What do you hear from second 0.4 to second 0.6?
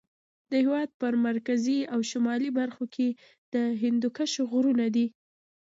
د